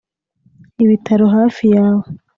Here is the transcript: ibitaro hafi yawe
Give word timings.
ibitaro 0.83 1.25
hafi 1.35 1.65
yawe 1.75 2.05